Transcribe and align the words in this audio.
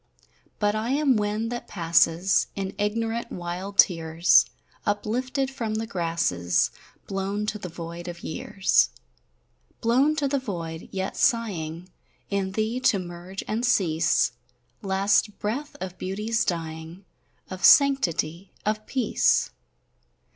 But 0.57 0.73
I 0.73 0.89
am 0.93 1.15
wind 1.15 1.51
that 1.51 1.67
passes 1.67 2.47
In 2.55 2.73
ignorant 2.79 3.31
wild 3.31 3.77
tears, 3.77 4.47
Uplifted 4.83 5.51
from 5.51 5.75
the 5.75 5.85
grasses, 5.85 6.71
Blown 7.05 7.45
to 7.45 7.59
the 7.59 7.69
void 7.69 8.07
of 8.07 8.23
years, 8.23 8.89
Blown 9.79 10.15
to 10.15 10.27
the 10.27 10.39
void, 10.39 10.89
yet 10.91 11.15
sighing 11.15 11.87
In 12.31 12.53
thee 12.53 12.79
to 12.79 12.97
merge 12.97 13.43
and 13.47 13.63
cease, 13.63 14.31
Last 14.81 15.37
breath 15.37 15.75
of 15.79 15.99
beauty's 15.99 16.45
dying, 16.45 17.05
Of 17.51 17.63
sanctity, 17.63 18.51
of 18.65 18.87
peace! 18.87 19.51